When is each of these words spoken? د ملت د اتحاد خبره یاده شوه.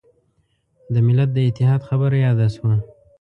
د 0.93 0.95
ملت 1.07 1.29
د 1.33 1.37
اتحاد 1.49 1.81
خبره 1.89 2.17
یاده 2.25 2.47
شوه. 2.55 2.73